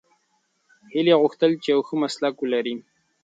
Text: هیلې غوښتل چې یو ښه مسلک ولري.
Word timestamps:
هیلې 0.93 1.13
غوښتل 1.21 1.51
چې 1.63 1.67
یو 1.73 1.81
ښه 1.87 1.95
مسلک 2.03 2.35
ولري. 2.39 2.75